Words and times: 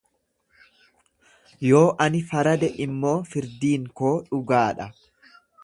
Yoo 1.67 1.83
ani 2.05 2.23
farade 2.31 2.71
immoo 2.87 3.13
firdiin 3.35 3.87
koo 4.01 4.15
dhugaa 4.33 4.67
dha. 4.81 4.93